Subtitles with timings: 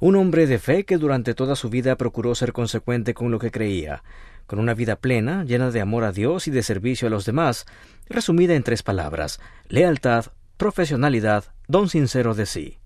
[0.00, 3.50] Un hombre de fe que durante toda su vida procuró ser consecuente con lo que
[3.50, 4.02] creía,
[4.46, 7.66] con una vida plena, llena de amor a Dios y de servicio a los demás,
[8.08, 10.26] resumida en tres palabras, lealtad,
[10.56, 12.78] profesionalidad, don sincero de sí.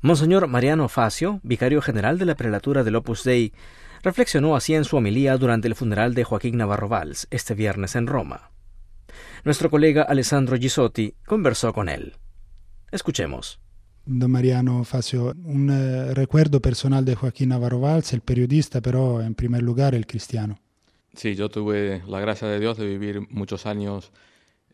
[0.00, 3.52] Monseñor Mariano Facio, vicario general de la prelatura del Opus Dei,
[4.04, 8.06] reflexionó así en su homilía durante el funeral de Joaquín Navarro Valls este viernes en
[8.06, 8.52] Roma.
[9.42, 12.16] Nuestro colega Alessandro Gisotti conversó con él.
[12.92, 13.63] Escuchemos.
[14.06, 19.34] Don Mariano Facio, un eh, recuerdo personal de Joaquín Navarro Valls, el periodista, pero en
[19.34, 20.58] primer lugar el cristiano.
[21.14, 24.12] Sí, yo tuve la gracia de Dios de vivir muchos años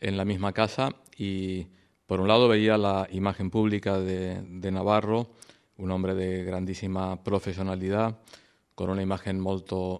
[0.01, 1.67] en la misma casa y
[2.07, 5.29] por un lado veía la imagen pública de, Navarro,
[5.77, 8.19] un hombre de grandísima profesionalidad,
[8.75, 9.41] con una imagen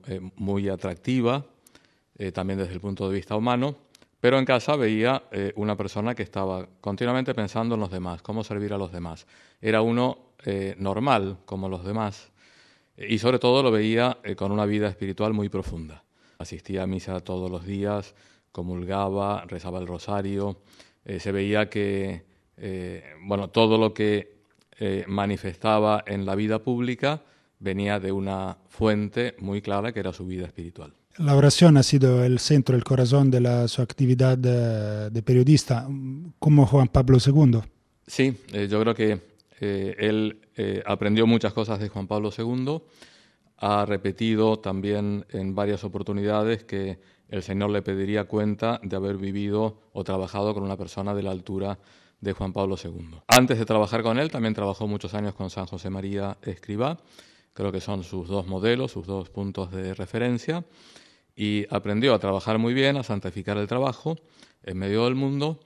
[0.07, 1.45] eh, muy atractiva,
[2.17, 3.77] eh, también desde el punto de vista humano,
[4.21, 8.43] pero en casa veía eh, una persona que estaba continuamente pensando en los demás, cómo
[8.43, 9.25] servir a los demás.
[9.59, 12.31] Era uno eh, normal como los demás
[12.95, 16.03] y sobre todo lo veía eh, con una vida espiritual muy profunda.
[16.37, 18.13] Asistía a misa todos los días,
[18.51, 20.61] comulgaba, rezaba el rosario,
[21.05, 22.25] se veía que
[23.23, 24.41] bueno, todo lo que
[25.07, 27.21] manifestaba en la vida pública
[27.61, 30.93] venía de una fuente muy clara que era su vida espiritual.
[31.17, 35.87] La oración ha sido el centro, el corazón de la, su actividad de, periodista,
[36.39, 37.59] como Juan Pablo II.
[38.07, 39.19] Sí, eh, yo creo que
[39.59, 42.81] eh, él eh, aprendió muchas cosas de Juan Pablo II,
[43.57, 49.81] ha repetido también en varias oportunidades que el Señor le pediría cuenta de haber vivido
[49.93, 51.77] o trabajado con una persona de la altura
[52.21, 53.19] de Juan Pablo II.
[53.27, 56.99] Antes de trabajar con él, también trabajó muchos años con San José María Escribá,
[57.53, 60.65] creo que son sus dos modelos, sus dos puntos de referencia.
[61.35, 64.17] Y aprendió a trabajar muy bien, a santificar el trabajo
[64.63, 65.59] en medio del mundo,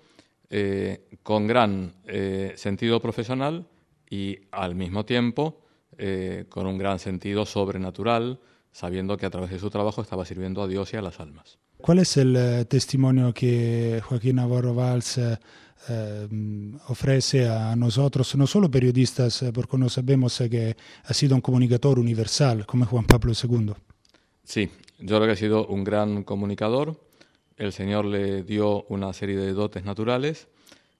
[0.50, 3.68] eh, con gran eh, sentido profesional
[4.10, 5.62] y al mismo tiempo
[5.98, 8.40] eh, con un gran sentido sobrenatural,
[8.76, 11.58] sabiendo que a través de su trabajo estaba sirviendo a Dios y a las almas.
[11.78, 15.18] ¿Cuál es el testimonio que Joaquín Navarro Valls
[16.90, 22.66] ofrece a nosotros, no solo periodistas, porque no sabemos que ha sido un comunicador universal
[22.66, 23.72] como Juan Pablo II?
[24.44, 27.00] Sí, yo creo que ha sido un gran comunicador.
[27.56, 30.50] El Señor le dio una serie de dotes naturales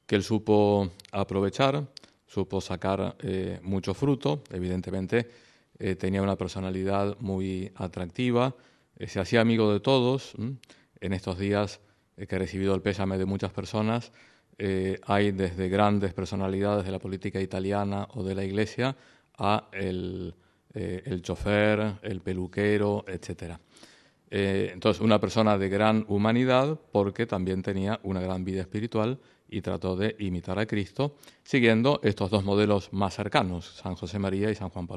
[0.06, 1.86] que él supo aprovechar,
[2.26, 4.44] supo sacar eh, mucho fruto.
[4.50, 5.28] Evidentemente,
[5.80, 8.56] eh, tenía una personalidad muy atractiva,
[8.98, 10.34] eh, se hacía amigo de todos.
[11.02, 11.82] En estos días
[12.16, 14.12] que he recibido el pésame de muchas personas,
[15.06, 18.96] hay desde grandes personalidades de la política italiana o de la Iglesia
[19.38, 20.34] a el,
[20.74, 23.60] el chofer, el peluquero, etcétera.
[24.38, 29.62] Eh, entonces, una persona de gran humanidad porque también tenía una gran vida espiritual y
[29.62, 34.56] trató de imitar a Cristo siguiendo estos dos modelos más cercanos, San José María y
[34.56, 34.94] San Juan Pablo